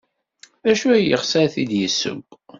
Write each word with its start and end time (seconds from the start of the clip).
D 0.63 0.65
acu 0.71 0.87
ay 0.95 1.03
yeɣs 1.05 1.31
ad 1.41 1.49
t-id-yesseww? 1.53 2.21